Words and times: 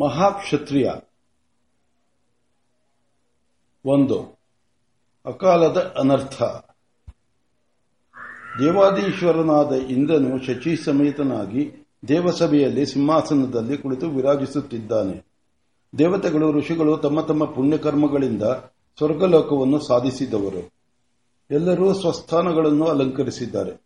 ಮಹಾಕ್ಷತ್ರಿಯ 0.00 0.92
ಒಂದು 3.84 4.40
ಅಕಾಲದ 5.26 5.76
ಅನರ್ಥ. 5.76 6.42
ದೇವಾದೀಶ್ವರನಾದ 8.62 9.72
ಇಂದ್ರನು 9.72 10.42
ಶಚಿ 10.42 10.76
ಸಮೇತನಾಗಿ 10.76 11.88
ದೇವಸಭೆಯಲ್ಲಿ 12.08 12.86
ಸಿಂಹಾಸನದಲ್ಲಿ 12.86 13.78
ಕುಳಿತು 13.78 14.10
ವಿರಾಜಿಸುತ್ತಿದ್ದಾನೆ. 14.10 15.26
ದೇವತೆಗಳು, 15.98 16.52
ಋಷಿಗಳು 16.52 16.96
ತಮ್ಮ 16.96 17.20
ತಮ್ಮ 17.20 17.44
ಪುಣ್ಯಕರ್ಮಗಳಿಂದ 17.44 18.42
ಸ್ವರ್ಗಲೋಕವನ್ನು 18.96 19.80
ಸಾಧಿಸಿದವರು. 19.80 20.72
ಎಲ್ಲರೂ 21.50 21.94
ಸ್ವಸ್ಥಾನಗಳನ್ನು 21.94 22.86
ಅಲಂಕರಿಸಿದ್ದಾರೆ. 22.86 23.82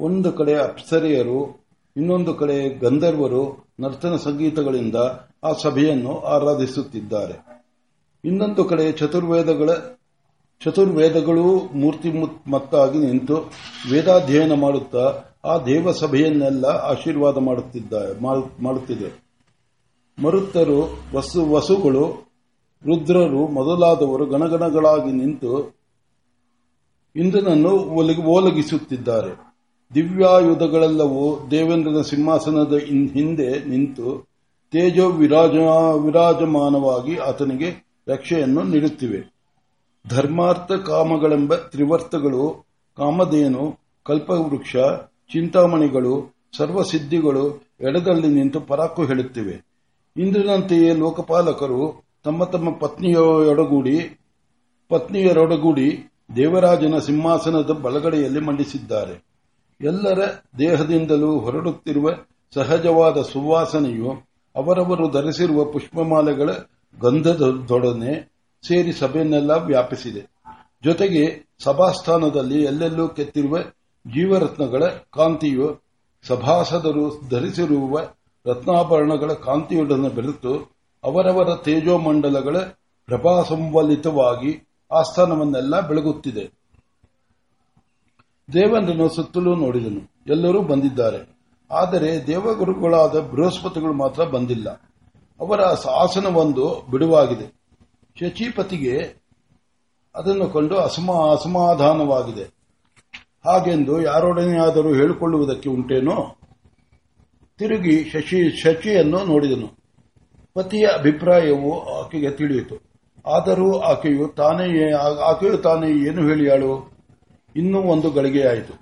ಒಂದು 0.00 0.32
ಕಡೆ 0.32 0.54
ಅಪ್ಸರೆಯರು, 0.54 1.66
ಇನ್ನೊಂದು 1.96 2.34
ಕಡೆ 2.34 2.78
ಗಂಧರ್ವರು 2.78 3.67
ನರ್ತನ 3.80 4.16
ಸಂಗೀತಗಳಿಂದ 4.16 4.96
ಆ 5.44 5.52
ಸಭೆಯನ್ನು 5.52 6.18
ಆರಾಧಿಸುತ್ತಿದ್ದಾರೆ. 6.18 7.36
ಇನ್ನೊಂದು 8.24 8.64
ಕಡೆ 8.64 8.92
ಚತುರ್ವೇದಗಳ, 8.92 9.70
ಚತುರ್ವೇದಗಳು 10.64 11.58
ಮೂರ್ತಿ 11.74 12.10
ಮತ್ತಾಗಿ 12.50 12.98
ನಿಂತು 12.98 13.50
ವೇದಾಧ್ಯಯನ 13.90 14.52
ಮಾಡುತ್ತಾ 14.52 15.24
ಆ 15.44 15.58
ದೇವ 15.58 15.92
ಸಭೆಯನ್ನೆಲ್ಲ 15.92 16.66
ಆಶೀರ್ವಾದ 16.66 17.36
ಮಾಡುತ್ತಿದ್ದಾರೆ 17.36 18.20
ಮಾಡುತ್ತಿದೆ. 18.62 19.28
ಮರುತ್ತರು 20.22 20.98
ವಸು, 21.14 21.50
ವಸುಗಳು, 21.50 22.28
ರುದ್ರರು 22.84 23.48
ಮೊದಲಾದವರು 23.48 24.26
ಗಣಗಣಗಳಾಗಿ 24.26 25.12
ನಿಂತು 25.12 25.52
ಇಂದ್ರನನ್ನು 27.16 27.70
ಓಲಗಿಸುತ್ತಿದ್ದಾರೆ 28.32 29.47
ದಿವ್ಯಾಯುಧಗಳೆಲ್ಲವೂ 29.94 31.48
ದೇವೇಂದ್ರನ 31.50 32.00
ಸಿಂಹಾಸನದ 32.00 32.72
ಹಿಂದೆ 32.72 33.64
ನಿಂತು 33.64 34.28
ತೇಜೋ 34.72 35.10
ವಿರಾಜ, 35.10 35.50
ವಿರಾಜಮಾನವಾಗಿ 36.04 37.16
ಆತನಿಗೆ 37.16 37.88
ರಕ್ಷೆಯನ್ನು 38.08 38.62
ನೀಡುತ್ತಿವೆ. 38.62 39.34
ಧರ್ಮಾರ್ಥ 40.08 40.72
ಕಾಮಗಳೆಂಬ 40.72 41.54
ತ್ರಿವರ್ತಗಳು, 41.54 42.66
ಕಾಮಧೇನು, 42.96 43.78
ಕಲ್ಪವೃಕ್ಷ, 44.02 44.76
ಚಿಂತಾಮಣಿಗಳು, 45.32 46.34
ಸರ್ವಸಿದ್ಧಿಗಳು 46.56 47.68
ಎಡದಲ್ಲಿ 47.80 48.28
ನಿಂತು 48.28 48.60
ಪರಾಕು 48.60 49.04
ಹೇಳುತ್ತಿವೆ. 49.04 49.64
ಇಂದ್ರನಂತೆಯೇ 50.16 50.94
ಲೋಕಪಾಲಕರು 50.94 52.02
ತಮ್ಮ 52.24 52.44
ತಮ್ಮ 52.44 52.70
ಪತ್ನಿಯೊಡಗೂಡಿ, 52.70 54.18
ಪತ್ನಿಯರೊಡಗೂಡಿ 54.88 56.12
ದೇವರಾಜನ 56.36 56.98
ಸಿಂಹಾಸನದ 56.98 57.70
ಬಲಗಡೆಯಲ್ಲಿ 57.70 58.40
ಮಂಡಿಸಿದ್ದಾರೆ. 58.40 59.27
ಎಲ್ಲರ 59.80 60.18
ದೇಹದಿಂದಲೂ 60.58 61.38
ಹೊರಡುತ್ತಿರುವ 61.38 62.10
ಸಹಜವಾದ 62.54 63.22
ಸುವಾಸನೆಯು 63.22 64.10
ಅವರವರು 64.56 65.10
ಧರಿಸಿರುವ 65.10 65.64
ಪುಷ್ಪಮಾಲೆಗಳ 65.64 66.50
ಗಂಧದೊಡನೆ 67.00 68.32
ಸೇರಿ 68.68 68.92
ಸಭೆಯನ್ನೆಲ್ಲ 68.92 69.50
ವ್ಯಾಪಿಸಿದೆ. 69.50 70.20
ಜೊತೆಗೆ 70.84 71.46
ಸಭಾಸ್ಥಾನದಲ್ಲಿ 71.58 72.64
ಎಲ್ಲೆಲ್ಲೂ 72.64 73.08
ಕೆತ್ತಿರುವ 73.08 73.58
ಜೀವರತ್ನಗಳ 74.06 74.84
ಕಾಂತಿಯು 74.86 75.82
ಸಭಾಸದರು 76.22 77.28
ಧರಿಸಿರುವ 77.28 78.00
ರತ್ನಾಭರಣಗಳ 78.46 79.32
ಕಾಂತಿಯೊಡನೆ 79.32 80.08
ಬೆರೆತು 80.08 80.76
ಅವರವರ 81.04 81.54
ತೇಜೋಮಂಡಲಗಳ 81.54 82.58
ಪ್ರಭಾಸಂವಲಿತವಾಗಿ 83.06 84.68
ಆಸ್ಥಾನವನ್ನೆಲ್ಲ 84.92 85.88
ಬೆಳಗುತ್ತಿದೆ. 85.88 86.57
ದೇವೇಂದ್ರನು 88.52 89.08
ಸುತ್ತಲೂ 89.08 89.54
ನೋಡಿದನು. 89.54 90.22
ಎಲ್ಲರೂ 90.26 90.62
ಬಂದಿದ್ದಾರೆ. 90.62 91.38
ಆದರೆ 91.70 92.26
ದೇವಗುರುಗಳಾದ 92.26 93.20
ಬೃಹಸ್ಪತಿಗಳು 93.20 93.92
ಮಾತ್ರ 93.92 94.24
ಬಂದಿಲ್ಲ. 94.24 94.70
ಅವರ 95.40 95.60
ಆಸನವೊಂದು 95.90 96.86
ಬಿಡುವಾಗಿದೆ. 96.90 97.58
ಶಚಿಪತಿಗೆ 98.20 99.22
ಅದನ್ನು 100.14 100.46
ಕಂಡು 100.50 100.76
ಅಸಮಾ, 100.76 101.32
ಅಸಮಾಧಾನವಾಗಿದೆ. 101.32 102.42
ಹಾಗೆಂದು 103.44 104.02
ಯಾರೊಡನೆಯಾದರೂ 104.02 104.94
ಹೇಳಿಕೊಳ್ಳುವುದಕ್ಕೆ 104.94 105.70
ಉಂಟೇನೋ? 105.70 106.36
ತಿರುಗಿ 107.58 108.04
ಶಶಿ, 108.04 108.60
ಶಚಿಯನ್ನು 108.60 109.24
ನೋಡಿದನು. 109.24 109.78
ಪತಿಯ 110.54 110.86
ಅಭಿಪ್ರಾಯವು 110.86 111.98
ಆಕೆಗೆ 111.98 112.30
ತಿಳಿಯಿತು. 112.30 112.76
ಆದರೂ 113.26 113.78
ಆಕೆಯು 113.78 114.28
ತಾನೇ 114.28 114.92
ಆಕೆಯು 115.22 115.58
ತಾನೇ 115.58 115.90
ಏನು 115.90 116.28
ಹೇಳಿಯಾಳು? 116.28 116.97
ಇನ್ನೂ 117.58 117.78
ಒಂದು 117.92 118.10
ಗಳಿಗೆಯಾಯಿತು 118.10 118.74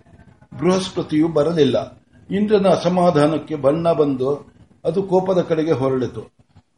ಬೃಹಸ್ಪತಿಯು 0.58 1.28
ಬರಲಿಲ್ಲ. 1.28 1.76
ಇಂದ್ರನ 2.30 2.66
ಅಸಮಾಧಾನಕ್ಕೆ 2.68 3.54
ಬಣ್ಣ 3.54 3.92
ಬಂದು 3.92 4.30
ಅದು 4.84 5.02
ಕೋಪದ 5.02 5.40
ಕಡೆಗೆ 5.40 5.72
ಹೊರಳಿತು. 5.72 6.22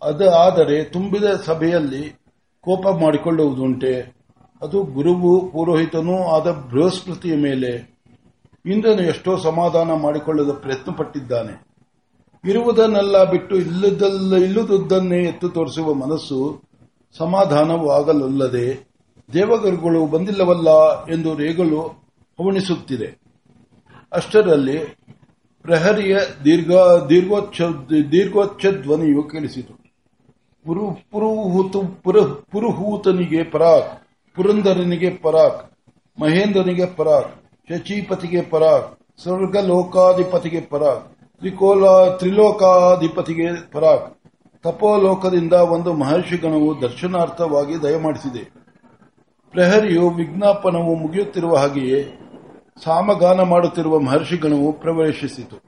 ಅದು 0.02 0.26
ಆದರೆ 0.30 0.84
ತುಂಬಿದ 0.84 1.24
ಸಭೆಯಲ್ಲಿ 1.44 2.02
ಕೋಪ 2.64 2.84
ಮಾಡಿಕೊಳ್ಳುವುದುಂಟೆ. 3.02 3.94
ಅದು 4.62 4.78
ಗುರುವು 4.82 5.32
ಪುರೋಹಿತನೂ 5.52 6.16
ಆದ 6.34 6.46
ಬೃಹಸ್ಪತಿಯ 6.70 7.34
ಮೇಲೆ 7.36 7.70
ಇಂದ್ರನು 8.66 9.02
ಎಷ್ಟೋ 9.02 9.32
ಸಮಾಧಾನ 9.38 9.90
ಮಾಡಿಕೊಳ್ಳಲು 10.02 10.54
ಪ್ರಯತ್ನ 10.54 10.92
ಪಟ್ಟಿದ್ದಾನೆ 10.92 11.54
ಇರುವುದನ್ನೆಲ್ಲ 12.44 13.16
ಬಿಟ್ಟು 13.30 13.54
ಇಲ್ಲದಲ್ಲ 13.56 14.36
ಇಲ್ಲದುದನ್ನೇ 14.36 15.20
ಎತ್ತು 15.28 15.48
ತೋರಿಸುವ 15.48 15.94
ಮನಸ್ಸು 15.94 16.38
ಸಮಾಧಾನವಾಗಲೊಲ್ಲದೆ 17.18 18.66
ದೇವಗುರುಗಳು 19.32 20.06
ಬಂದಿಲ್ಲವಲ್ಲ 20.06 20.68
ಎಂದು 21.04 21.34
ರೇಗಲು 21.36 21.80
ಹವಣಿಸುತ್ತಿದೆ 22.38 23.08
ಅಷ್ಟರಲ್ಲಿ 24.12 24.78
ಪ್ರಹರಿಯ 25.62 26.18
ದೀರ್ಘ 26.44 26.72
ದೀರ್ಘೋಚ್ಚ 28.12 28.66
ಧ್ವನಿಯು 28.82 29.22
ಕೇಳಿಸಿತು. 29.22 29.74
ಪುರುಹೂತನಿಗೆ 32.50 33.42
ಪರಾಕ್, 33.44 33.90
ಪುರಂದರನಿಗೆ 34.34 35.10
ಪರಾಕ್, 35.10 35.60
ಮಹೇಂದ್ರನಿಗೆ 36.20 36.86
ಪರಾಕ್, 36.86 37.34
ಶಚಿಪತಿಗೆ 37.68 38.40
ಪರಾಕ್, 38.42 38.98
ಸ್ವರ್ಗಲೋಕಾಧಿಪತಿಗೆ 39.22 40.60
ಪರಾಕ್, 40.60 41.04
ತ್ರಿಕೋಲ, 41.38 41.84
ತ್ರಿಲೋಕಾಧಿಪತಿಗೆ 42.16 43.70
ಪರಾಕ್. 43.70 44.06
ತಪೋಲೋಕದಿಂದ 44.62 45.52
ಒಂದು 45.52 45.92
ಮಹರ್ಷಿಗಣವು 45.92 46.80
ದರ್ಶನಾರ್ಥವಾಗಿ 46.82 47.74
ದಯಮಾಡಿಸಿದೆ. 47.82 48.57
ಪ್ರಹರಿಯು 49.50 50.10
ವಿಜ್ಞಾಪನವು 50.10 50.94
ಮುಗಿಯುತ್ತಿರುವ 50.94 51.56
ಹಾಗೆಯೇ 51.56 52.18
ಸಾಮಗಾನ 52.84 53.40
ಮಾಡುತ್ತಿರುವ 53.40 53.98
ಮಹರ್ಷಿಗಣವು 53.98 54.72
ಪ್ರವೇಶಿಸಿತು. 54.72 55.62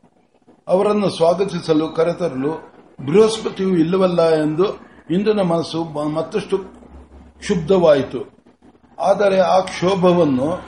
ಅವರನ್ನು 0.68 1.10
ಸ್ವಾಗತಿಸಲು 1.10 1.88
ಕರೆತರಲು 1.88 2.72
ಬೃಹಸ್ಪತಿಯು 3.06 3.68
ಇಲ್ಲವಲ್ಲ 3.68 4.30
ಎಂದು 4.30 4.64
ಇಂದ್ರನ 5.10 5.40
ಮನಸ್ಸು 5.40 5.84
ಮತ್ತಷ್ಟು 5.84 6.58
ಕ್ಷುಬ್ಧವಾಯಿತು. 7.38 8.40
ಆದರೆ 8.98 9.40
ಆ 9.40 9.60
ಕ್ಷೋಭವನ್ನು 9.60 10.60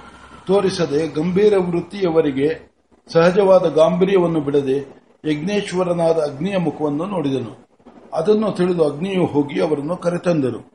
ತೋರಿಸದೆ 0.46 1.08
ಗಂಭೀರ 1.08 1.54
ವೃತ್ತಿಯವರಿಗೆ 1.58 2.72
ಸಹಜವಾದ 3.12 3.66
ಗಾಂಭೀರ್ಯವನ್ನು 3.74 4.40
ಬಿಡದೆ 4.40 4.78
ಯಜ್ಞೇಶ್ವರನಾದ 5.24 6.16
ಅಗ್ನಿಯ 6.18 6.56
ಮುಖವನ್ನು 6.56 7.06
ನೋಡಿದನು. 7.06 7.68
ಅದನ್ನು 8.14 8.52
ತಿಳಿದು 8.52 8.84
ಅಗ್ನಿಯು 8.84 9.26
ಹೋಗಿ 9.26 9.60
ಅವರನ್ನು 9.60 9.96
ಕರೆತಂದರು. 9.96 10.71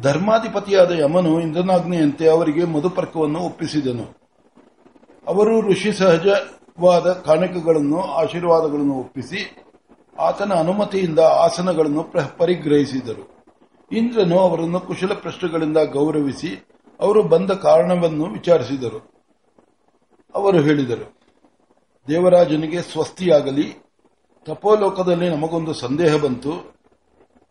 ಧರ್ಮಾಧಿಪತಿಯಾದ 0.00 0.90
ಯಮನು 0.90 1.40
ಇಂದ್ರನಾಗ್ನೆಯಂತೆ 1.40 2.28
ಅವರಿಗೆ 2.28 2.64
ಮಧುಪರ್ಕವನ್ನು 2.64 3.40
ಒಪ್ಪಿಸಿದನು. 3.40 4.06
ಅವರು 5.26 5.60
ಋಷಿ 5.60 5.92
ಸಹಜವಾದ 5.92 7.12
ಕಾಣಿಕೆಗಳನ್ನು, 7.12 8.00
ಆಶೀರ್ವಾದಗಳನ್ನು 8.02 8.94
ಒಪ್ಪಿಸಿ 8.94 9.56
ಆತನ 10.18 10.52
ಅನುಮತಿಯಿಂದ 10.52 11.18
ಆಸನಗಳನ್ನು 11.18 12.02
ಪರಿಗ್ರಹಿಸಿದರು. 12.38 13.24
ಇಂದ್ರನು 13.92 14.38
ಅವರನ್ನು 14.38 14.80
ಕುಶಲ 14.80 15.12
ಪ್ರಶ್ನೆಗಳಿಂದ 15.14 15.76
ಗೌರವಿಸಿ 15.76 16.66
ಅವರು 17.00 17.22
ಬಂದ 17.22 17.50
ಕಾರಣವನ್ನು 17.50 18.24
ವಿಚಾರಿಸಿದರು. 18.24 19.00
ಅವರು 20.34 20.60
ಹೇಳಿದರು, 20.60 21.06
ದೇವರಾಜನಿಗೆ 22.08 22.80
ಸ್ವಸ್ತಿಯಾಗಲಿ, 22.82 23.66
ತಪೋಲೋಕದಲ್ಲಿ 24.44 25.28
ನಮಗೊಂದು 25.28 25.74
ಸಂದೇಹ 25.74 26.16
ಬಂತು. 26.16 26.71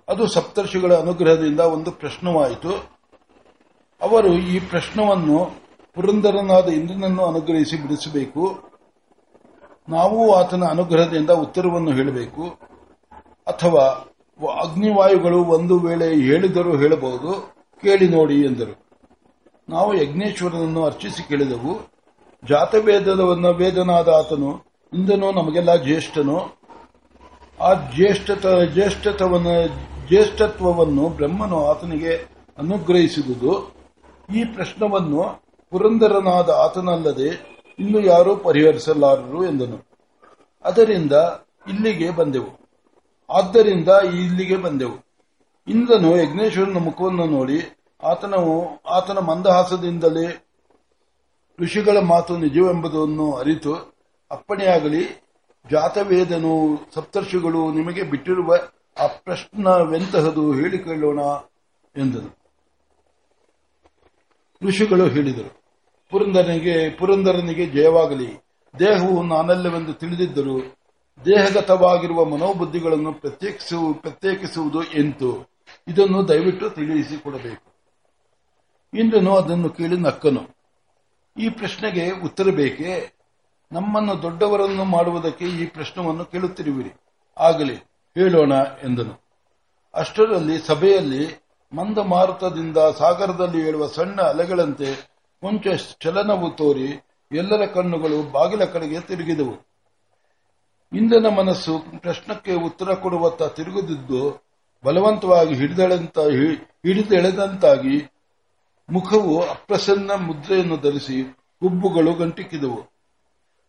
ಅದು 0.09 0.27
ಸಪ್ತರ್ಷಿಗಳ 0.27 0.94
ಅನುಗ್ರಹದಿಂದ 0.95 1.59
ಒಂದು 1.59 1.92
ಪ್ರಶ್ನವಾಯಿತು. 1.92 2.71
ಅವರು 4.01 4.33
ಈ 4.33 4.59
ಪ್ರಶ್ನವನ್ನು 4.59 5.51
ಪುರಂದರನಾದ 5.94 6.68
ಇಂದ್ರನನ್ನು 6.68 7.25
ಅನುಗ್ರಹಿಸಿ 7.25 7.77
ಬಿಡಿಸಬೇಕು. 7.77 8.71
ನಾವು 9.89 10.33
ಆತನ 10.33 10.63
ಅನುಗ್ರಹದಿಂದ 10.63 11.30
ಉತ್ತರವನ್ನು 11.30 11.92
ಹೇಳಬೇಕು. 11.92 12.44
ಅಥವಾ 13.48 13.81
ಅಗ್ನಿವಾಯುಗಳು 14.62 15.44
ಒಂದು 15.44 15.80
ವೇಳೆ 15.80 16.15
ಹೇಳಿದರೂ 16.15 16.77
ಹೇಳಬಹುದು. 16.77 17.53
ಕೇಳಿ 17.81 18.07
ನೋಡಿ 18.07 18.42
ಎಂದರು. 18.42 18.86
ನಾವು 19.69 19.94
ಯಜ್ಞೇಶ್ವರನನ್ನು 19.94 20.86
ಅರ್ಚಿಸಿ 20.86 21.27
ಕೇಳಿದೆವು. 21.27 21.92
ಜಾತವೇದವನ್ನು 22.50 23.53
ವೇದನಾದ 23.53 24.09
ಆತನು 24.09 24.63
ಇಂದನು 24.94 25.31
ನಮಗೆಲ್ಲ 25.31 25.75
ಜ್ಯೇಷ್ಠನು. 25.75 26.62
ಆ 27.62 27.74
ಜ್ಯೇಷ್ಠತ 27.74 28.48
ಜ್ಯೇಷ್ಠತ್ವವನ್ನು 28.74 29.91
ಜ್ಯೇಷ್ಠತ್ವವನ್ನು 30.12 31.10
ಬ್ರಹ್ಮನು 31.10 31.66
ಆತನಿಗೆ 31.66 32.30
ಅನುಗ್ರಹಿಸಿದುದು. 32.58 33.75
ಈ 34.36 34.44
ಪ್ರಶ್ನವನ್ನು 34.46 35.44
ಪುರಂದರನಾದ 35.72 36.50
ಆತನಲ್ಲದೆ 36.50 37.28
ಇನ್ನು 37.80 38.00
ಯಾರೂ 38.00 38.36
ಪರಿಹರಿಸಲಾರರು 38.36 39.46
ಎಂದನು. 39.46 39.88
ಅದರಿಂದ 40.63 41.12
ಇಲ್ಲಿಗೆ 41.69 42.10
ಬಂದೆವು. 42.10 42.69
ಆದ್ದರಿಂದ 43.30 43.88
ಇಲ್ಲಿಗೆ 43.88 44.56
ಬಂದೆವು. 44.56 45.06
ಇಂದ್ರನು 45.68 46.18
ಯಜ್ಞೇಶ್ವರನ 46.18 46.78
ಮುಖವನ್ನು 46.78 47.25
ನೋಡಿ, 47.25 47.78
ಆತನ 48.04 48.34
ಆತನ 48.90 49.18
ಮಂದಹಾಸದಿಂದಲೇ 49.18 50.46
ಋಷಿಗಳ 51.60 52.00
ಮಾತು 52.00 52.38
ನಿಜವೆಂಬುದನ್ನು 52.38 53.34
ಅರಿತು, 53.34 53.74
ಅಪ್ಪಣೆಯಾಗಲಿ, 54.31 55.24
ಜಾತವೇದನು 55.72 56.80
ಸಪ್ತರ್ಷಿಗಳು 56.94 57.72
ನಿಮಗೆ 57.72 58.04
ಬಿಟ್ಟಿರುವ 58.04 58.56
ಆ 59.00 59.08
ಪ್ರಶ್ನವೆಂತಹದು 59.08 60.54
ಹೇಳಿಕೊಳ್ಳೋಣ 60.54 61.20
ಎಂದರು 62.02 62.42
ಋಷಿಗಳು 64.68 65.08
ಹೇಳಿದರು, 65.08 65.62
ಪುರಂದರನಿಗೆ 66.10 66.90
ಪುರಂದರನಿಗೆ 66.90 67.66
ಜಯವಾಗಲಿ. 67.66 68.38
ದೇಹವು 68.80 69.24
ನಾನಲ್ಲವೆಂದು 69.24 69.94
ತಿಳಿದಿದ್ದರು 69.94 70.60
ದೇಹಗತವಾಗಿರುವ 71.26 72.26
ಮನೋಬುದ್ಧಿಗಳನ್ನು 72.26 73.14
ಪ್ರತ್ಯೇಕಿಸು, 73.14 73.94
ಪ್ರತ್ಯೇಕಿಸುವುದು 73.94 74.84
ಎಂತು? 74.84 75.50
ಇದನ್ನು 75.88 76.28
ದಯವಿಟ್ಟು 76.28 76.70
ತಿಳಿಸಿಕೊಡಬೇಕು. 76.70 77.72
ಇಂದ್ರನು 79.00 79.36
ಅದನ್ನು 79.36 79.70
ಕೇಳಿ 79.70 79.98
ನಕ್ಕನು. 79.98 80.56
ಈ 81.38 81.50
ಪ್ರಶ್ನೆಗೆ 81.50 82.12
ಉತ್ತರ 82.12 82.44
ಬೇಕೇ? 82.44 83.14
ನಮ್ಮನ್ನು 83.72 84.22
ದೊಡ್ಡವರನ್ನು 84.22 84.84
ಮಾಡುವುದಕ್ಕೆ 84.84 85.46
ಈ 85.46 85.66
ಪ್ರಶ್ನವನ್ನು 85.66 86.26
ಕೇಳುತ್ತಿರುವಿರಿ. 86.26 86.90
ಆಗಲಿ. 87.38 87.91
ಹೇಳೋಣ 88.16 88.54
ಎಂದನು. 88.84 89.13
ಅಷ್ಟರಲ್ಲಿ 89.94 90.58
ಸಭೆಯಲ್ಲಿ 90.60 91.24
ಮಂದಮಾರುತದಿಂದ 91.74 92.78
ಸಾಗರದಲ್ಲಿ 92.98 93.68
ಏಳುವ 93.68 93.88
ಸಣ್ಣ 93.88 94.22
ಅಲೆಗಳಂತೆ 94.22 94.96
ಕೊಂಚ 95.44 95.68
ಚಲನವು 96.02 96.50
ತೋರಿ 96.52 96.90
ಎಲ್ಲರ 97.31 97.66
ಕಣ್ಣುಗಳು 97.66 98.31
ಬಾಗಿಲ 98.31 98.63
ಕಡೆಗೆ 98.66 99.00
ತಿರುಗಿದವು. 99.00 99.56
ಇಂದನ 100.94 101.28
ಮನಸ್ಸು 101.36 101.74
ಪ್ರಶ್ನಕ್ಕೆ 102.00 102.54
ಉತ್ತರ 102.54 102.94
ಕೊಡುವತ್ತ 102.94 103.44
ತಿರುಗುತ್ತಿದ್ದು 103.44 104.22
ಬಲವಂತವಾಗಿ 104.84 105.54
ಹಿಡಿದೆಳೆದಂತ 105.54 106.19
ಹಿಡಿದೆಳೆದಂತಾಗಿ 106.84 107.98
ಮುಖವು 108.90 109.42
ಅಪ್ರಸನ್ನ 109.42 110.12
ಮುದ್ರೆಯನ್ನು 110.12 110.78
ಧರಿಸಿ 110.78 111.18
ಹುಬ್ಬುಗಳು 111.62 112.13
ಗಂಟಿಕ್ಕಿದವು 112.13 112.80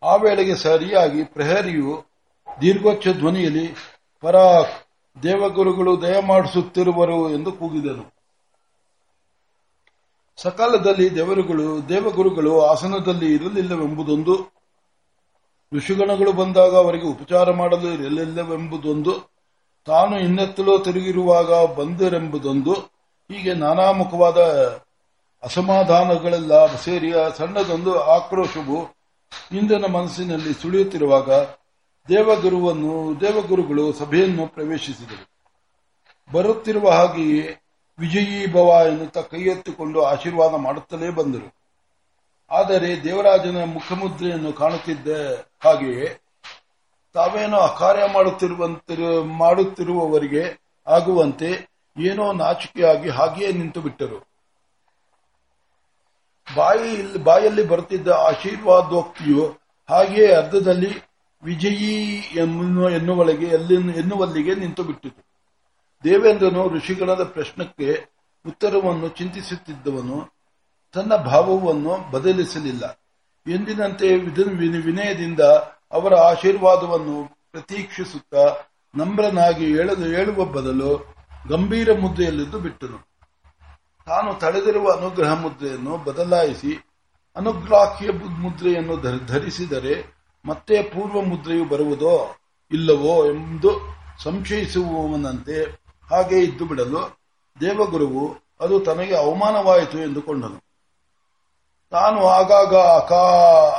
ಆ 0.03 0.15
ವೇಳೆಗೆ 0.15 0.55
ಸರಿಯಾಗಿ 0.55 1.23
ಪ್ರಹರಿಯು 1.23 2.05
ದೀರ್ಘೋಚ್ಚ 2.61 3.07
ಧ್ವನಿಯಲ್ಲಿ 3.07 3.65
ಪರಾಕ್ 4.23 4.73
ದೇವಗುರುಗಳು 5.23 6.01
ದಯಮಾಡಿಸುತ್ತಿರುವರು 6.01 7.29
ಎಂದು 7.29 7.51
ಕೂಗಿದನು. 7.51 8.13
ಸಕಾಲದಲ್ಲಿ 10.37 11.15
ದೇವರುಗಳು, 11.15 11.89
ದೇವಗುರುಗಳು 11.89 12.61
ಆಸನದಲ್ಲಿ 12.61 13.33
ಇರಲಿಲ್ಲವೆಂಬುದೊಂದು, 13.33 14.35
ಋಷಿಗಣಗಳು 15.73 16.31
ಬಂದಾಗ 16.31 16.75
ಅವರಿಗೆ 16.75 17.07
ಉಪಚಾರ 17.07 17.51
ಮಾಡಲು 17.51 17.93
ಇರಲಿಲ್ಲವೆಂಬುದೊಂದು, 17.93 19.13
ತಾನು 19.85 20.19
ಇನ್ನೆತ್ತಲೋ 20.19 20.77
ತಿರುಗಿರುವಾಗ 20.77 21.65
ಬಂದರೆಂಬುದೊಂದು, 21.65 22.73
ಹೀಗೆ 23.29 23.53
ನಾನಾಮುಖವಾದ 23.53 24.39
ಅಸಮಾಧಾನಗಳೆಲ್ಲ 25.43 26.75
ಸೇರಿಯ 26.75 27.15
ಸಣ್ಣದೊಂದು 27.37 28.01
ಆಕ್ರೋಶವು 28.01 28.79
ಇಂದಿನ 29.51 29.85
ಮನಸ್ಸಿನಲ್ಲಿ 29.85 30.53
ಸುಳಿಯುತ್ತಿರುವಾಗ 30.53 31.29
ದೇವಗುರುವನ್ನು, 32.09 33.21
ದೇವಗುರುಗಳು 33.21 33.93
ಸಭೆಯನ್ನು 33.93 34.47
ಪ್ರವೇಶಿಸಿದರು. 34.47 35.33
ಬರುತ್ತಿರುವ 36.33 36.89
ಹಾಗೆಯೇ 36.89 37.61
ವಿಜಯೀ 37.99 38.47
ಭವ 38.47 38.85
ಎನ್ನುತ್ತಾ 38.87 39.21
ಕೈಯೆತ್ತಿಕೊಂಡು 39.21 40.03
ಆಶೀರ್ವಾದ 40.03 40.55
ಮಾಡುತ್ತಲೇ 40.55 41.09
ಬಂದರು. 41.09 41.55
ಆದರೆ 42.51 43.03
ದೇವರಾಜನ 43.03 43.63
ಮುಖಮುದ್ರೆಯನ್ನು 43.63 44.53
ಕಾಣುತ್ತಿದ್ದ 44.53 45.07
ಹಾಗೆಯೇ 45.63 46.19
ತಾವೇನೋ 47.13 47.57
ಅಕಾರ್ಯ 47.57 48.01
ಮಾಡುತ್ತಿರುವಂತಿರು, 48.13 49.23
ಮಾಡುತ್ತಿರುವವರಿಗೆ 49.23 50.61
ಆಗುವಂತೆ 50.87 51.69
ಏನೋ 51.97 52.31
ನಾಚಿಕೆಯಾಗಿ 52.31 53.09
ಹಾಗೆಯೇ 53.09 53.51
ನಿಂತು 53.51 53.81
ಬಿಟ್ಟರು. 53.81 54.19
ಬಾಯಿ 56.55 57.17
ಬಾಯಲ್ಲಿ 57.23 57.63
ಬರುತ್ತಿದ್ದ 57.63 58.07
ಆಶೀರ್ವಾದೋಕ್ತಿಯು 58.07 59.57
ಹಾಗೆಯೇ 59.89 60.33
ಅರ್ಧದಲ್ಲಿ 60.33 61.12
ವಿಜಯೀ 61.43 62.21
ಎನ್ನುವಳಿಗೆ 62.95 63.45
ಎನ್ನುವಲ್ಲಿಗೆ 63.45 64.55
ನಿಂತು 64.55 64.83
ಬಿಟ್ಟಿತು. 64.83 65.21
ದೇವೇಂದ್ರನು 66.03 66.69
ಋಷಿಗಣದ 66.69 67.23
ಪ್ರಶ್ನಕ್ಕೆ 67.23 68.05
ಉತ್ತರವನ್ನು 68.47 69.07
ಚಿಂತಿಸುತ್ತಿದ್ದವನು, 69.07 70.29
ತನ್ನ 70.93 71.15
ಭಾವವನ್ನು 71.15 72.11
ಬದಲಿಸಲಿಲ್ಲ. 72.11 72.99
ಎಂದಿನಂತೆ 73.47 74.15
ವಿನಯದಿಂದ 74.15 75.39
ಅವರ 75.91 76.13
ಆಶೀರ್ವಾದವನ್ನು 76.15 77.37
ಪ್ರತೀಕ್ಷಿಸುತ್ತಾ 77.51 78.55
ನಮ್ರನಾಗಿ 78.95 79.65
ಹೇಳುವ 80.15 80.45
ಬದಲು 80.45 81.15
ಗಂಭೀರ 81.49 81.99
ಮುದ್ರೆಯಲ್ಲಿದ್ದು 81.99 82.59
ಬಿಟ್ಟನು. 82.59 82.99
ತಾನು 84.05 84.33
ತಳೆದಿರುವ 84.33 84.91
ಅನುಗ್ರಹ 84.91 85.41
ಮುದ್ರೆಯನ್ನು 85.41 85.97
ಬದಲಾಯಿಸಿ 85.97 86.87
ಅನುಗ್ರಾಹ್ಯ 87.35 88.11
ಮುದ್ರೆಯನ್ನು 88.37 89.25
ಧರಿಸಿದರೆ 89.25 90.22
ಮತ್ತೆ 90.45 90.83
ಪೂರ್ವ 90.83 91.21
ಮುದ್ರೆಯು 91.21 91.65
ಬರುವುದೋ 91.65 92.35
ಇಲ್ಲವೋ 92.71 93.25
ಎಂದು 93.25 93.95
ಸಂಶಯಿಸುವವನಂತೆ 94.23 95.63
ಹಾಗೆ 96.11 96.43
ಇದ್ದು 96.43 96.65
ಬಿಡಲು 96.65 97.19
ದೇವಗುರುವು 97.61 98.35
ಅದು 98.61 98.79
ತನಗೆ 98.79 99.15
ಅವಮಾನವಾಯಿತು 99.15 99.99
ಎಂದುಕೊಂಡನು. 99.99 100.63
ತಾನು 101.91 102.27
ಆಗಾಗ 102.27 102.75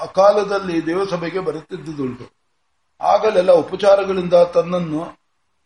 ಅಕಾಲದಲ್ಲಿ 0.03 0.87
ದೇವಸಭೆಗೆ 0.87 1.39
ಬರುತ್ತಿದ್ದುದುಂಟು. 1.39 2.31
ಆಗಲೆಲ್ಲ 3.01 3.53
ಉಪಚಾರಗಳಿಂದ 3.53 4.35
ತನ್ನನ್ನು 4.35 5.03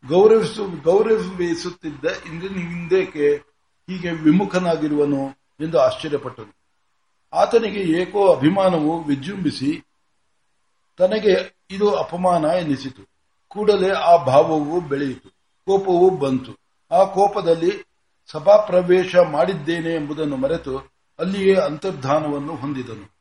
ಗೌರವಿಸು 0.09 0.83
ಗೌರವಿಸುತ್ತಿದ್ದ 0.83 2.05
ಹಿಂದೇಕೆ 2.05 3.37
ಹೀಗೆ 3.87 4.11
ವಿಮುಖನಾಗಿರುವನು 4.11 5.29
ಎಂದು 5.61 5.81
ಆಶ್ಚರ್ಯಪಟ್ಟನು. 5.81 6.55
ಆತನಿಗೆ 7.33 7.81
ಏಕೋ 7.81 8.33
ಅಭಿಮಾನವು 8.33 9.03
ವಿಜೃಂಭಿಸಿ 9.03 9.88
ತನಗೆ 10.99 11.59
ಇದು 11.71 11.97
ಅಪಮಾನ 11.97 12.45
ಎನಿಸಿತು. 12.45 13.09
ಕೂಡಲೇ 13.49 13.91
ಆ 13.91 14.17
ಭಾವವು 14.17 14.81
ಬೆಳೆಯಿತು. 14.81 15.29
ಕೋಪವು 15.67 16.11
ಬಂತು. 16.11 16.53
ಆ 16.95 17.05
ಕೋಪದಲ್ಲಿ 17.05 17.89
ಸಭಾಪ್ರವೇಶ 18.33 19.17
ಮಾಡಿದ್ದೇನೆ 19.17 19.95
ಎಂಬುದನ್ನು 19.95 20.37
ಮರೆತು 20.37 20.79
ಅಲ್ಲಿಯೇ 21.19 21.55
ಅಂತರ್ಧಾನವನ್ನು 21.55 22.56
ಹೊಂದಿದನು. 22.56 23.19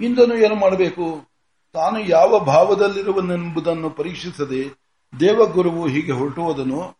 ಇಂದನು 0.00 0.34
ಏನು 0.34 0.54
ಮಾಡಬೇಕು? 0.54 1.28
ತಾನು 1.72 2.00
ಯಾವ 2.00 2.38
ಭಾವದಲ್ಲಿರುವನೆಂಬುದನ್ನು 2.38 3.90
ಪರೀಕ್ಷಿಸದೆ 3.90 4.64
ದೇವಗುರುವು 5.20 5.86
ಹೀಗೆ 5.86 6.12
ಹೊರಟುವುದನು 6.12 6.96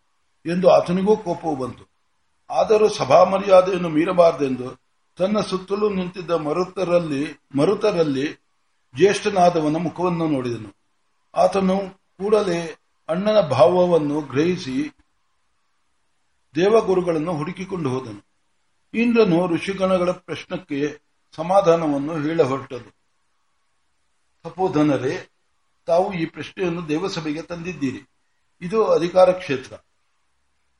ಎಂದು 0.46 0.68
ಆತನಿಗೂ 0.68 1.16
ಕೋಪವು 1.16 1.56
ಬಂತು. 1.56 1.88
ಆದರೂ 2.50 2.88
ಸಭಾ 2.88 3.24
ಮರ್ಯಾದೆಯನ್ನು 3.24 3.88
ಮೀರಬಾರದೆಂದು 3.88 4.80
ತನ್ನ 5.18 5.40
ಸುತ್ತಲೂ 5.40 5.88
ನಿಂತಿದ್ದ 5.88 6.30
ಮರುತರಲ್ಲಿ 6.30 7.40
ಮರುತರಲ್ಲಿ 7.56 8.47
ಜ್ಯೇಷ್ಠನಾದವನ 8.96 9.76
ಮುಖವನ್ನು 9.76 10.28
ನೋಡಿದನು. 10.28 10.76
ಆತನು 11.34 11.78
ಕೂಡಲೇ 12.18 12.76
ಅಣ್ಣನ 13.08 13.40
ಭಾವವನ್ನು 13.40 14.20
ಗ್ರಹಿಸಿ 14.20 14.90
ದೇವಗುರುಗಳನ್ನು 16.54 17.36
ಹುಡುಕಿಕೊಂಡು 17.36 17.90
ಹೋದನು. 17.90 18.26
ಇಂದ್ರನು 18.94 19.46
ಋಷಿಗಣಗಳ 19.46 20.10
ಪ್ರಶ್ನಕ್ಕೆ 20.10 20.98
ಸಮಾಧಾನವನ್ನು 21.36 22.20
ಹೇಳ 22.20 22.42
ಹೊರಟದು 22.42 22.96
ತಪೋಧನರೇ, 24.42 25.28
ತಾವು 25.86 26.12
ಈ 26.12 26.26
ಪ್ರಶ್ನೆಯನ್ನು 26.26 26.88
ದೇವಸಭೆಗೆ 26.88 27.42
ತಂದಿದ್ದೀರಿ. 27.42 28.10
ಇದು 28.60 28.84
ಅಧಿಕಾರ 28.84 29.32
ಕ್ಷೇತ್ರ. 29.32 29.76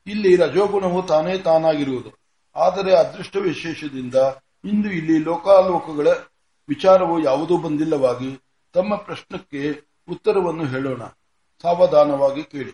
ಇಲ್ಲಿ 0.07 0.35
ರಜೋಗುಣವು 0.35 1.03
ತಾನೇ 1.03 1.37
ತಾನಾಗಿರುವುದು. 1.37 2.19
ಆದರೆ 2.55 2.95
ಅದೃಷ್ಟ 2.95 3.35
ವಿಶೇಷದಿಂದ 3.35 4.15
ಇಂದು 4.65 4.91
ಇಲ್ಲಿ 4.91 5.17
ಲೋಕಾಲೋಕಗಳ 5.17 6.07
ವಿಚಾರವು 6.69 7.23
ಯಾವುದೂ 7.23 7.57
ಬಂದಿಲ್ಲವಾಗಿ 7.57 8.43
ತಮ್ಮ 8.73 8.95
ಪ್ರಶ್ನಕ್ಕೆ 8.95 9.81
ಉತ್ತರವನ್ನು 10.09 10.65
ಹೇಳೋಣ. 10.65 11.03
ಸಾವಧಾನವಾಗಿ 11.61 12.43
ಕೇಳಿ. 12.43 12.71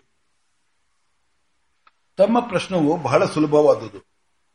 ತಮ್ಮ 2.16 2.40
ಪ್ರಶ್ನವು 2.40 2.96
ಬಹಳ 2.96 3.24
ಸುಲಭವಾದುದು. 3.24 4.06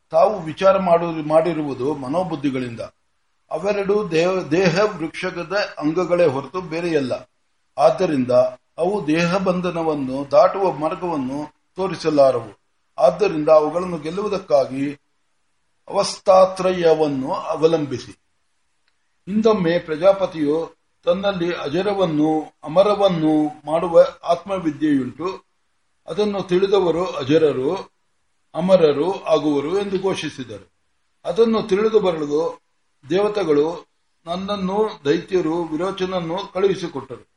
ತಾವು 0.09 0.39
ವಿಚಾರ 0.39 0.77
ಮಾಡಿರುವುದು 1.27 1.93
ಮನೋಬುದ್ಧಿಗಳಿಂದ. 1.93 2.79
ಅವೆರಡು 3.51 4.11
ದೇಹ 4.51 4.79
ವೃಕ್ಷದ 4.79 5.57
ಅಂಗಗಳೇ 5.79 6.25
ಹೊರತು 6.25 6.61
ಬೇರೆಯಲ್ಲ. 6.61 7.29
ಆದ್ದರಿಂದ 7.77 8.31
ಅವು 8.77 9.07
ದೇಹ 9.07 9.37
ಬಂಧನವನ್ನು 9.37 10.31
ದಾಟುವ 10.31 10.71
ಮಾರ್ಗವನ್ನು 10.71 11.55
ತೋರಿಸಲಾರವು. 11.75 12.61
ಆದ್ದರಿಂದ 12.97 13.49
ಅವುಗಳನ್ನು 13.49 13.97
ಗೆಲ್ಲುವುದಕ್ಕಾಗಿ 13.97 14.93
ಅವಸ್ಥಾತ್ರಯವನ್ನು 15.89 17.33
ಅವಲಂಬಿಸಿ. 17.33 18.20
ಹಿಂದೊಮ್ಮೆ 19.25 19.79
ಪ್ರಜಾಪತಿಯು 19.79 20.75
ತನ್ನಲ್ಲಿ 21.03 21.55
ಅಜರವನ್ನು 21.55 22.53
ಅಮರವನ್ನು 22.63 23.61
ಮಾಡುವ 23.65 24.05
ಆತ್ಮವಿದ್ಯೆಯುಂಟು. 24.23 25.45
ಅದನ್ನು 26.07 26.43
ತಿಳಿದವರು 26.43 27.05
ಅಜರರು, 27.05 27.75
ಅಮರರು 28.55 29.23
ಆಗುವರು 29.23 29.79
ಎಂದು 29.79 30.01
ಘೋಷಿಸಿದರು. 30.01 30.71
ಅದನ್ನು 31.25 31.63
ತಿಳಿದು 31.63 31.99
ಬರಲು 31.99 32.59
ದೇವತೆಗಳು 33.09 33.87
ನನ್ನನ್ನು, 34.25 34.99
ದೈತ್ಯರು, 35.05 35.63
ವಿರೋಚನನ್ನು 35.63 36.53
ಕಳುಹಿಸಿಕೊಟ್ಟರು. 36.53 37.27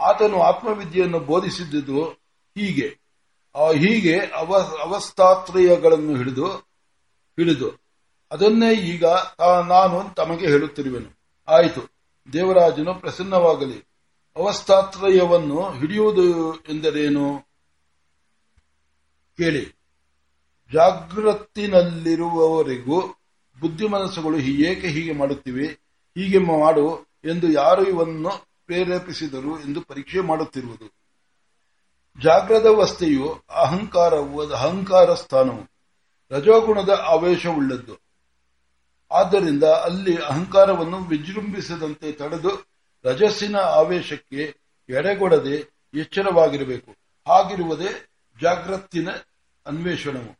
ಆತನು 0.00 0.42
ಆತ್ಮವಿದ್ಯೆಯನ್ನು 0.42 1.20
ಬೋಧಿಸಿದ್ದುದು 1.20 2.04
ಹೀಗೆ. 2.58 3.04
ಹೀಗೆ 3.72 4.18
ಅವ 4.18 4.54
ಅವಸ್ಥಾತ್ರಯಗಳನ್ನು 4.82 6.16
ಹಿಡಿದು 6.16 6.46
ಹಿಡಿದು 7.36 7.83
ಅದನ್ನೇ 8.34 8.74
ಈಗ 8.74 9.04
ನಾನು 9.68 10.14
ತಮಗೆ 10.14 10.46
ಹೇಳುತ್ತಿರುವೆನು. 10.46 11.18
ಆಯಿತು. 11.48 11.94
ದೇವರಾಜನು 12.32 12.94
ಪ್ರಸನ್ನವಾಗಲಿ. 12.94 13.88
ಅವಸ್ಥಾತ್ರಯವನ್ನು 14.36 15.70
ಹಿಡಿಯುವುದು 15.70 16.54
ಎಂದರೇನು? 16.54 17.48
ಕೇಳಿ. 19.36 19.72
ಜಾಗೃತಿನಲ್ಲಿರುವವರೆಗೂ 20.72 23.20
ಬುದ್ಧಿ 23.60 23.88
ಮನಸ್ಸುಗಳು 23.88 24.36
ಹೀ- 24.36 24.66
ಏಕೆ 24.66 24.88
ಹೀಗೆ 24.88 25.12
ಮಾಡುತ್ತಿವೆ? 25.12 25.78
ಹೀಗೆ 26.18 26.38
ಮಾಡು 26.38 27.06
ಎಂದು 27.24 27.52
ಯಾರು 27.52 27.84
ಇವನ್ನು 27.84 28.30
ಪ್ರೇರೇಪಿಸಿದರು 28.66 29.60
ಎಂದು 29.60 29.80
ಪರೀಕ್ಷೆ 29.80 30.20
ಮಾಡುತ್ತಿರುವುದು. 30.20 30.92
ಜಾಗ್ರದವಸ್ಥೆಯು 32.22 33.42
ಅಹಂಕಾರವು 33.50 34.52
ಅಹಂಕಾರ 34.52 35.14
ಸ್ಥಾನವು 35.14 35.74
ರಜೋಗುಣದ 36.30 37.04
ಆವೇಶವುಳ್ಳದ್ದು. 37.06 38.03
ಆದ್ದರಿಂದ 39.14 39.64
ಅಲ್ಲಿ 39.64 40.22
ಅಹಂಕಾರವನ್ನು 40.22 40.98
ವಿಜೃಂಭಿಸದಂತೆ 40.98 42.12
ತಡೆದು 42.12 42.66
ರಜಸ್ಸಿನ 43.04 43.56
ಆವೇಶಕ್ಕೆ 43.56 44.56
ಎಡೆಗೊಡದೆ 44.88 45.74
ಎಚ್ಚರವಾಗಿರಬೇಕು. 45.94 46.92
ಹಾಗಿರುವುದೇ 47.28 48.08
ಜಾಗೃತಿನ 48.42 49.08
ಅನ್ವೇಷಣವು 49.66 50.38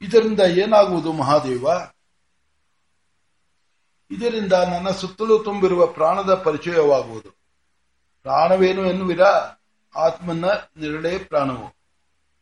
ಇದರಿಂದ 0.00 0.40
ಏನಾಗುವುದು 0.40 1.12
ಮಹಾದೇವ? 1.12 1.66
ಇದರಿಂದ 4.10 4.52
ನನ್ನ 4.52 4.90
ಸುತ್ತಲೂ 4.90 5.38
ತುಂಬಿರುವ 5.38 5.86
ಪ್ರಾಣದ 5.86 6.34
ಪರಿಚಯವಾಗುವುದು. 6.34 7.30
ಪ್ರಾಣವೇನು 8.22 8.86
ಎನ್ನುವಿರ? 8.86 9.20
ಆತ್ಮನ 9.96 10.44
ನೆರಳೆ 10.76 11.18
ಪ್ರಾಣವು. 11.18 11.68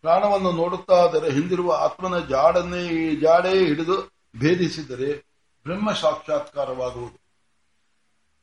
ಪ್ರಾಣವನ್ನು 0.01 0.53
ನೋಡುತ್ತಾ 0.53 0.95
ಅದರ 0.95 1.25
ಹಿಂದಿರುವ 1.25 1.73
ಆತ್ಮನ 1.73 2.19
ಜಾಡನ್ನೇ, 2.19 3.17
ಜಾಡೇ 3.17 3.67
ಹಿಡಿದು 3.67 4.13
ಭೇದಿಸಿದರೆ 4.39 5.30
ಬ್ರಹ್ಮ 5.65 5.93
ಸಾಕ್ಷಾತ್ಕಾರವಾಗುವುದು. 5.93 7.21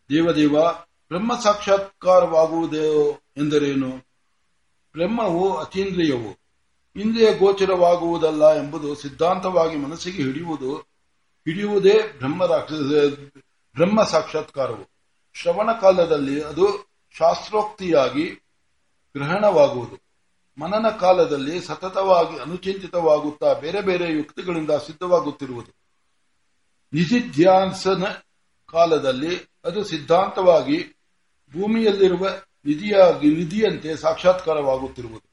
ದೇವದೇವ 0.09 0.61
ಬ್ರಹ್ಮ 1.09 1.39
ಸಾಕ್ಷಾತ್ಕಾರವಾಗುವುದೇ 1.43 3.11
ಎಂದರೇನು? 3.37 3.89
ಬ್ರಹ್ಮವು 4.91 5.57
ಅತೀಂದ್ರಿಯವು. 5.57 6.47
ಇಂದ್ರಿಯ 6.95 7.33
ಗೋಚರವಾಗುವುದಲ್ಲ 7.33 8.53
ಎಂಬುದು 8.53 8.95
ಸಿದ್ಧಾಂತವಾಗಿ 8.95 9.75
ಮನಸ್ಸಿಗೆ 9.75 10.23
ಹಿಡಿಯುವುದು. 10.23 10.77
ಹಿಡಿಯುವುದೇ 11.45 11.99
ಬ್ರಹ್ಮ 12.17 12.45
ಬ್ರಹ್ಮ 13.75 14.03
ಸಾಕ್ಷಾತ್ಕಾರವು. 14.03 14.89
ಶ್ರವಣ 15.33 15.71
ಕಾಲದಲ್ಲಿ 15.71 16.43
ಅದು 16.43 16.67
ಶಾಸ್ತ್ರೋಕ್ತಿಯಾಗಿ 17.17 18.25
ಗ್ರಹಣವಾಗುವುದು. 19.17 20.07
ಮನನ 20.61 20.89
ಕಾಲದಲ್ಲಿ 20.89 21.61
ಸತತವಾಗಿ 21.61 22.39
ಅನುಚಿಂತಿತವಾಗುತ್ತಾ 22.39 23.53
ಬೇರೆ 23.53 23.81
ಬೇರೆ 23.81 24.11
ಯುಕ್ತಿಗಳಿಂದ 24.11 24.71
ಸಿದ್ಧವಾಗುತ್ತಿರುವುದು. 24.71 25.86
ನಿಧಿಧ್ಯಾಸನ 26.93 28.03
ಕಾಲದಲ್ಲಿ 28.71 29.49
ಅದು 29.65 29.83
ಸಿದ್ಧಾಂತವಾಗಿ 29.83 30.83
ಭೂಮಿಯಲ್ಲಿರುವ 31.53 32.27
ನಿಧಿಯಾಗಿ 32.65 33.29
ನಿಧಿಯಂತೆ 33.29 33.95
ಸಾಕ್ಷಾತ್ಕಾರವಾಗುತ್ತಿರುವುದು. 33.95 35.29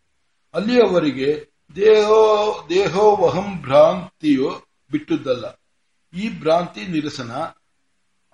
ಅಲ್ಲಿಯವರೆಗೆ 0.55 1.49
ದೇಹೋ, 1.77 2.67
ದೇಹೋವಹಂ 2.69 3.63
ಭ್ರಾಂತಿಯು 3.63 4.63
ಬಿಟ್ಟುದಲ್ಲ 4.91 5.45
ಈ 6.15 6.41
ಭ್ರಾಂತಿ 6.41 6.87
ನಿರಸನ 6.87 7.33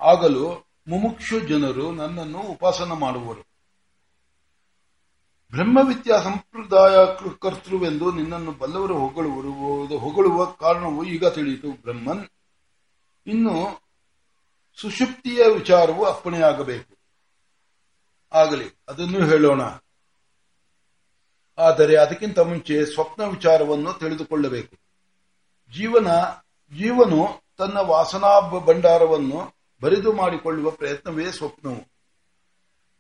ಆಗಲು 0.01 0.71
ಮುಮುಕ್ಷು 0.89 1.41
ಜನರು 1.41 1.93
ನನ್ನನ್ನು 1.93 2.39
ಉಪಾಸನ 2.39 2.93
ಮಾಡುವರು. 2.93 3.43
ಬ್ರಹ್ಮವಿದ್ಯಾ 5.51 6.21
ಸಂಪ್ರದಾಯ 6.21 6.97
ಕರ್ತೃವೆಂದು 7.41 8.13
ನಿನ್ನನ್ನು 8.13 8.53
ಬಲ್ಲವರು 8.53 8.95
ಹೊಗಳುವರು, 8.95 9.53
ಹೊಗಳುವ 9.99 10.45
ಕಾರಣವು 10.45 11.05
ಈಗ 11.05 11.27
ತಿಳಿಯಿತು. 11.27 11.71
ಬ್ರಹ್ಮನ್ 11.71 12.27
ಇನ್ನು 13.27 13.83
ಸುಷುಪ್ತಿಯ 14.81 15.45
ವಿಚಾರವು 15.55 16.05
ಅಪ್ಪಣೆಯಾಗಬೇಕು. 16.05 16.99
ಆಗಲಿ, 18.33 18.81
ಅದನ್ನು 18.89 19.27
ಹೇಳೋಣ. 19.27 19.63
ಆದರೆ 21.59 21.97
ಅದಕ್ಕಿಂತ 21.97 22.39
ಮುಂಚೆ 22.39 22.85
ಸ್ವಪ್ನ 22.85 23.23
ವಿಚಾರವನ್ನು 23.23 23.93
ತಿಳಿದುಕೊಳ್ಳಬೇಕು. 23.93 24.77
ಜೀವನ, 25.73 26.07
ಜೀವನು 26.79 27.43
ತನ್ನ 27.59 27.79
ವಾಸನಾ 27.79 28.41
ಭಂಡಾರವನ್ನು 28.41 29.55
ಬರಿದು 29.83 30.13
ಮಾಡಿಕೊಳ್ಳುವ 30.13 30.71
ಪ್ರಯತ್ನವೇ 30.71 31.33
ಸ್ವಪ್ನವು. 31.33 31.91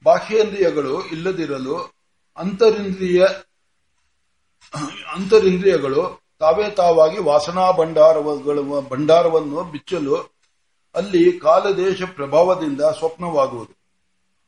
ಬಾಹ್ಯೇಂದ್ರಿಯಗಳು 0.02 1.06
ಇಲ್ಲದಿರಲು 1.06 1.94
ಅಂತರಿಂದ್ರಿಯ, 2.36 3.26
ಅಂತರಿಂದ್ರಿಯಗಳು 5.14 6.29
ತಾವೇ 6.40 6.70
ತಾವಾಗಿ 6.70 7.18
ವಾಸನಾ 7.18 7.72
ಭಂಡಾರಗಳು 7.72 8.82
ಭಂಡಾರವನ್ನು 8.82 9.64
ಬಿಚ್ಚಲು 9.64 10.16
ಅಲ್ಲಿ 10.94 11.38
ಕಾಲದೇಶ 11.38 12.02
ಪ್ರಭಾವದಿಂದ 12.14 12.80
ಸ್ವಪ್ನವಾಗುವುದು. 12.80 13.80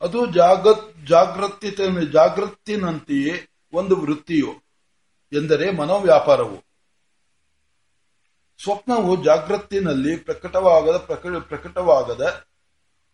ಅದು 0.00 0.26
ಜಾಗತ್ 0.26 1.06
ಜಾಗೃತಿ 1.06 1.70
ಜಾಗೃತಿನಂತೆಯೇ 2.12 3.48
ಒಂದು 3.72 3.96
ವೃತ್ತಿಯು 3.96 4.52
ಎಂದರೆ 5.32 5.70
ಮನೋವ್ಯಾಪಾರವು. 5.70 6.56
ಸ್ವಪ್ನವು 8.62 9.24
ಜಾಗೃತಿನಲ್ಲಿ 9.24 10.16
ಪ್ರಕಟವಾಗದ 10.16 10.96
ಪ್ರಕ- 10.96 11.40
ಪ್ರಕಟವಾಗದ, 11.40 12.46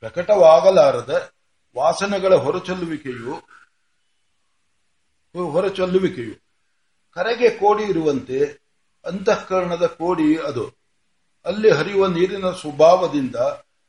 ಪ್ರಕಟವಾಗಲಾರದ 0.00 1.32
ವಾಸನೆಗಳ 1.76 2.34
ಹೊರಚಲ್ಲುವಿಕೆಯು 2.34 3.34
ಹೊರಚಲ್ಲುವಿಕೆಯು. 5.50 6.34
ಕರೆಗೆ 7.10 7.50
ಕೋಡಿ 7.50 7.82
ಇರುವಂತೆ 7.82 8.67
ಅಂತಃಕರಣದ 9.08 9.86
ಕೋಡಿ 9.86 10.36
ಅದು. 10.36 10.78
ಅಲ್ಲಿ 11.44 11.70
ಹರಿಯುವ 11.70 12.06
ನೀರಿನ 12.06 12.50
ಸ್ವಭಾವದಿಂದ 12.50 13.36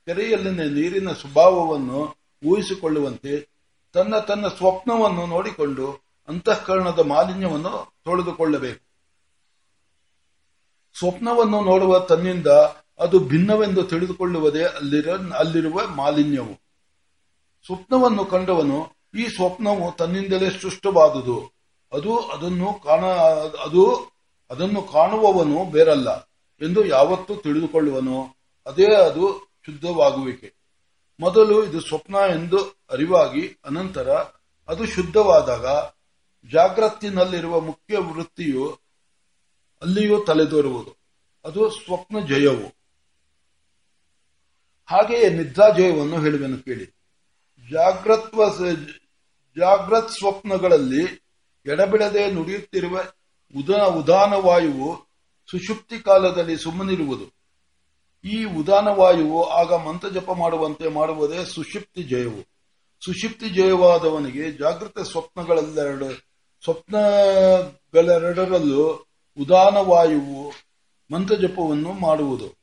ಕೆರೆಯಲ್ಲಿನ 0.06 0.74
ನೀರಿನ 0.74 1.12
ಸ್ವಭಾವವನ್ನು 1.12 2.16
ಊಹಿಸಿಕೊಳ್ಳುವಂತೆ 2.46 3.50
ತನ್ನ 3.94 4.20
ತನ್ನ 4.20 4.48
ಸ್ವಪ್ನವನ್ನು 4.48 5.26
ನೋಡಿಕೊಂಡು 5.26 6.10
ಅಂತಃಕರಣದ 6.28 7.00
ಮಾಲಿನ್ಯವನ್ನು 7.00 7.94
ತೊಳೆದುಕೊಳ್ಳಬೇಕು. 8.04 8.90
ಸ್ವಪ್ನವನ್ನು 11.00 11.62
ನೋಡುವ 11.62 12.00
ತನ್ನಿಂದ 12.00 12.48
ಅದು 13.00 13.20
ಭಿನ್ನವೆಂದು 13.20 13.84
ತಿಳಿದುಕೊಳ್ಳುವುದೇ 13.84 14.64
ಅಲ್ಲಿರ, 14.64 15.10
ಅಲ್ಲಿರುವ 15.36 15.88
ಮಾಲಿನ್ಯವು. 15.88 16.54
ಸ್ವಪ್ನವನ್ನು 17.66 18.26
ಕಂಡವನು 18.26 18.88
ಈ 19.20 19.28
ಸ್ವಪ್ನವು 19.28 19.96
ತನ್ನಿಂದಲೇ 19.98 20.50
ಸೃಷ್ಟವಾದುದು. 20.50 21.52
ಅದು 21.92 22.20
ಅದನ್ನು 22.20 22.74
ಕಾಣ, 22.74 23.06
ಅದು 23.64 24.12
ಅದನ್ನು 24.50 24.82
ಕಾಣುವವನು 24.82 25.66
ಬೇರಲ್ಲ 25.66 26.10
ಎಂದು 26.62 26.86
ಯಾವತ್ತೂ 26.86 27.36
ತಿಳಿದುಕೊಳ್ಳುವನು. 27.36 28.38
ಅದೇ 28.66 28.96
ಅದು 28.96 29.50
ಶುದ್ಧವಾಗುವಿಕೆ. 29.66 30.54
ಮೊದಲು 31.20 31.66
ಇದು 31.66 31.82
ಸ್ವಪ್ನ 31.82 32.16
ಎಂದು 32.16 32.58
ಅರಿವಾಗಿ 32.92 33.60
ಅನಂತರ 33.66 34.10
ಅದು 34.68 34.86
ಶುದ್ಧವಾದಾಗ 34.86 35.66
ಜಾಗೃತಿನಲ್ಲಿರುವ 36.52 37.60
ಮುಖ್ಯ 37.60 37.98
ವೃತ್ತಿಯು 37.98 38.80
ಅಲ್ಲಿಯೂ 39.82 40.24
ತಲೆದೋರುವುದು. 40.24 40.98
ಅದು 41.46 41.70
ಸ್ವಪ್ನ 41.70 42.20
ಜಯವು. 42.20 42.68
ಹಾಗೆಯೇ 44.86 45.30
ನಿದ್ರಾ 45.30 45.70
ಜಯವನ್ನು 45.70 46.22
ಹೇಳುವೆನು 46.22 46.58
ಕೇಳಿ. 46.58 46.86
ಜಾಗ್ರತ್ವ 47.72 48.50
ಜಾಗ್ರತ್ 49.60 50.12
ಸ್ವಪ್ನಗಳಲ್ಲಿ 50.12 51.04
ಎಡಬಿಡದೆ 51.66 52.32
ನುಡಿಯುತ್ತಿರುವ 52.32 53.02
ಉದ 53.58 53.70
ಉದಾನ 53.70 54.34
ವಾಯುವು 54.34 55.08
ಸುಷುಪ್ತಿ 55.52 56.00
ಕಾಲದಲ್ಲಿ 56.00 56.58
ಸುಮ್ಮನಿರುವುದು. 56.58 57.40
ಈ 58.24 58.44
ಉದಾನ 58.44 58.88
ವಾಯುವು 58.88 59.44
ಆಗ 59.44 59.74
ಮಂತ್ರಜಪ 59.74 60.32
ಮಾಡುವಂತೆ 60.32 60.88
ಮಾಡುವುದೇ 60.88 61.46
ಸುಷುಪ್ತಿ 61.46 62.04
ಜಯವು. 62.04 62.46
ಸುಷುಪ್ತಿ 63.06 63.50
ಜಯವಾದವನಿಗೆ 63.50 64.52
ಜಾಗೃತ 64.52 65.00
ಸ್ವಪ್ನಗಳೆರಡು 65.00 66.30
ಸ್ವಪ್ನಗಳೆರಡರಲ್ಲೂ 66.64 69.06
ಉದಾನ 69.40 69.78
ವಾಯುವು 69.78 70.52
ಮಂತ್ರಜಪವನ್ನು 71.14 71.92
ಮಾಡುವುದು. 71.92 72.60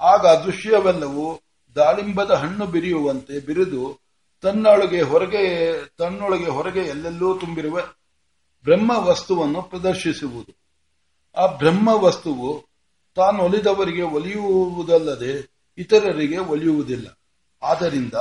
ಆಗ 0.00 0.26
ದೃಶ್ಯವೆಲ್ಲವೂ 0.26 1.40
ದಾಳಿಂಬದ 1.74 2.30
ಹಣ್ಣು 2.30 2.66
ಬಿರಿಯುವಂತೆ 2.66 3.46
ಬಿರಿದು 3.46 4.00
ತನ್ನೊಳಗೆ 4.42 5.00
ಹೊರಗೆ 5.00 5.74
ತನ್ನೊಳಗೆ 5.98 6.46
ಹೊರಗೆ 6.46 6.80
ಎಲ್ಲೆಲ್ಲೂ 6.80 7.38
ತುಂಬಿರುವ. 7.38 7.80
ಬ್ರಹ್ಮ 8.68 8.90
ವಸ್ತುವನ್ನು 8.90 9.62
ಪ್ರದರ್ಶಿಸುವುದು. 9.62 10.58
ಆ 11.40 11.46
ಬ್ರಹ್ಮ 11.46 11.88
ವಸ್ತುವು 11.88 12.60
ತಾನು 13.14 13.42
ಒಲಿದವರಿಗೆ 13.42 14.02
ಒಲಿಯುವುದಲ್ಲದೆ 14.02 15.50
ಇತರರಿಗೆ 15.78 16.38
ಒಲಿಯುವುದಿಲ್ಲ. 16.38 17.18
ಆದ್ದರಿಂದ 17.62 18.14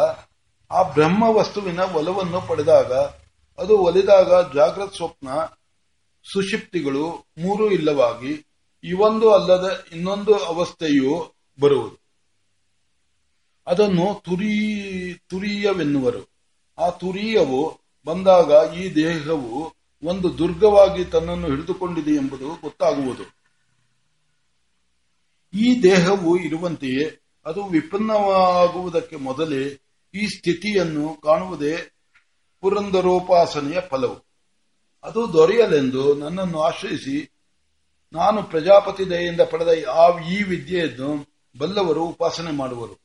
ಆ 0.72 0.84
ಬ್ರಹ್ಮ 0.84 1.24
ವಸ್ತುವಿನ 1.24 1.80
ಒಲವನ್ನು 1.80 2.42
ಪಡೆದಾಗ, 2.42 2.94
ಅದು 3.58 3.78
ಒಲಿದಾಗ 3.78 4.54
ಜಾಗೃತ 4.54 4.96
ಸ್ವಪ್ನ 4.96 5.28
ಸುಶಿಪ್ತಿಗಳು 6.34 7.26
ಮೂರು 7.38 7.72
ಇಲ್ಲವಾಗಿ 7.72 8.48
ಇವೊಂದು 8.84 9.34
ಅಲ್ಲದ 9.34 9.86
ಇನ್ನೊಂದು 9.92 10.36
ಅವಸ್ಥೆಯು 10.36 11.34
ಬರುವುದು. 11.60 12.02
ಅದನ್ನು 13.68 14.22
ತುರಿ, 14.24 15.14
ತುರಿಯವೆನ್ನುವರು. 15.14 16.30
ಆ 16.78 16.90
ತುರಿಯವು 16.90 17.80
ಬಂದಾಗ 18.06 18.74
ಈ 18.74 18.96
ದೇಹವು 18.96 19.77
ಒಂದು 20.04 20.38
ದುರ್ಗವಾಗಿ 20.38 21.06
ತನ್ನನ್ನು 21.06 21.48
ಹಿಡಿದುಕೊಂಡಿದೆ 21.48 22.12
ಎಂಬುದು 22.12 22.50
ಗೊತ್ತಾಗುವುದು. 22.62 23.38
ಈ 25.54 25.84
ದೇಹವು 25.84 26.38
ಇರುವಂತೆಯೇ 26.38 27.24
ಅದು 27.46 27.64
ವಿಪನ್ನವಾಗುವುದಕ್ಕೆ 27.64 29.16
ಮೊದಲೇ 29.16 29.82
ಈ 30.14 30.28
ಸ್ಥಿತಿಯನ್ನು 30.28 31.22
ಕಾಣುವುದೇ 31.22 31.78
ಪುರಂದರೋಪಾಸನೆಯ 32.62 33.80
ಫಲವು. 33.82 34.28
ಅದು 35.04 35.34
ದೊರೆಯಲೆಂದು 35.34 36.16
ನನ್ನನ್ನು 36.16 36.62
ಆಶ್ರಯಿಸಿ 36.62 37.34
ನಾನು 38.14 38.44
ಪ್ರಜಾಪತಿ 38.44 39.10
ದಯೆಯಿಂದ 39.10 39.42
ಪಡೆದ 39.42 39.86
ಆ 39.88 40.20
ಈ 40.20 40.44
ವಿದ್ಯೆಯನ್ನು 40.44 41.38
ಬಲ್ಲವರು 41.58 42.06
ಉಪಾಸನೆ 42.06 42.52
ಮಾಡುವರು. 42.52 43.00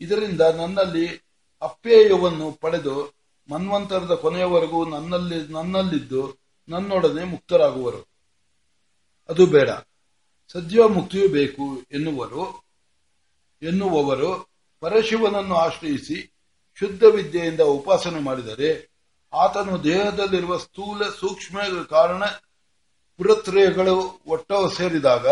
ಇದರಿಂದ 0.00 0.40
ನನ್ನಲ್ಲಿ 0.40 1.28
ಅಪ್ಪೇಯವನ್ನು 1.62 2.52
ಪಡೆದು 2.52 3.17
ಮನ್ವಂತರದ 3.52 4.14
ಕೊನೆಯವರೆಗೂ 4.14 4.84
ನನ್ನಲ್ಲಿ, 4.84 5.52
ನನ್ನಲ್ಲಿದ್ದು 5.52 6.38
ನನ್ನೊಡನೆ 6.68 7.24
ಮುಕ್ತರಾಗುವರು. 7.24 8.08
ಅದು 9.28 9.46
ಬೇಡ. 9.46 9.70
ಸದ್ಯ 10.52 10.82
ಮುಕ್ತಿಯೂ 10.84 11.28
ಬೇಕು 11.28 11.84
ಎನ್ನುವರು, 11.92 12.64
ಎನ್ನುವವರು 13.62 14.48
ಪರಶಿವನನ್ನು 14.80 15.54
ಆಶ್ರಯಿಸಿ 15.54 16.34
ಶುದ್ಧ 16.78 17.02
ವಿದ್ಯೆಯಿಂದ 17.02 17.60
ಉಪಾಸನೆ 17.60 18.20
ಮಾಡಿದರೆ 18.20 18.90
ಆತನು 19.32 19.84
ದೇಹದಲ್ಲಿರುವ 19.84 20.58
ಸ್ಥೂಲ 20.58 21.10
ಸೂಕ್ಷ್ಮ 21.10 21.58
ಕಾರಣ 21.90 22.24
ಪುರತ್ರಯಗಳು 23.16 24.20
ಒಟ್ಟ 24.26 24.52
ಸೇರಿದಾಗ 24.52 25.28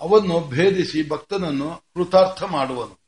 ಅವನ್ನು 0.00 0.48
ಭೇದಿಸಿ 0.48 1.08
ಭಕ್ತನನ್ನು 1.08 1.76
ಕೃತಾರ್ಥ 1.76 2.42
ಮಾಡುವನು. 2.42 3.00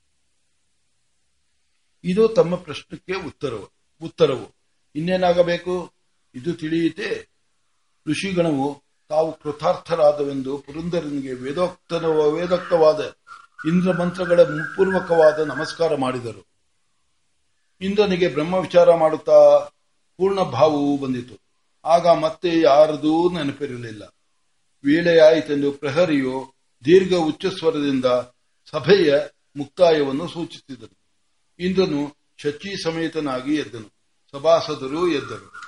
ಇದು 2.04 2.28
ತಮ್ಮ 2.28 2.54
ಪ್ರಶ್ನಕ್ಕೆ 2.56 3.14
ಉತ್ತರವು. 3.14 3.75
ಉತ್ತರವು. 4.02 4.54
ಇನ್ನೇನಾಗಬೇಕು? 4.94 5.92
ಇದು 6.34 6.54
ತಿಳಿಯಿತೆ 6.54 7.28
ಋಷಿಗಣವು 8.06 8.82
ತಾವು 9.08 9.38
ಕೃತಾರ್ಥರಾದವೆಂದು 9.38 10.58
ಪುರಂದರನಿಗೆ 10.58 11.32
ವೇದೋಕ್ತ 11.32 11.92
ವೇದೋಕ್ತವಾದ 12.32 13.14
ಇಂದ್ರ 13.68 13.92
ಮಂತ್ರಗಳ 13.92 14.42
ಪೂರ್ವಕವಾದ 14.42 15.38
ನಮಸ್ಕಾರ 15.40 15.96
ಮಾಡಿದರು. 15.96 16.46
ಇಂದ್ರನಿಗೆ 17.80 18.28
ಬ್ರಹ್ಮ 18.28 18.54
ವಿಚಾರ 18.54 18.94
ಮಾಡುತ್ತಾ 18.94 19.58
ಪೂರ್ಣ 20.16 20.40
ಭಾವವು 20.40 20.98
ಬಂದಿತು. 20.98 21.40
ಆಗ 21.84 22.08
ಮತ್ತೆ 22.08 22.60
ಯಾರದೂ 22.60 23.30
ನೆನಪಿರಲಿಲ್ಲ. 23.30 24.02
ವೇಳೆಯಾಯಿತೆಂದು 24.84 25.72
ಪ್ರಹರಿಯು 25.72 26.54
ದೀರ್ಘ 26.84 27.14
ಉಚ್ಚಸ್ವರದಿಂದ 27.14 28.04
ಸಭೆಯ 28.70 29.14
ಮುಕ್ತಾಯವನ್ನು 29.56 30.28
ಸೂಚಿಸಿದನು. 30.28 30.96
ಇಂದ್ರನು 31.58 32.25
ಶಚಿ 32.36 32.82
ಸಮೇತನಾಗಿ 32.82 33.54
ಎದ್ದನು. 33.54 33.96
ಸಭಾಸದರು 34.32 35.08
ಎದ್ದರು. 35.08 35.65